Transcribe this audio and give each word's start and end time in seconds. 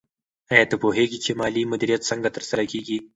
آیا 0.53 0.65
ته 0.71 0.75
پوهېږې 0.83 1.17
چې 1.25 1.31
مالي 1.39 1.63
مدیریت 1.71 2.01
څنګه 2.09 2.29
ترسره 2.35 2.63
کېږي؟ 2.71 2.97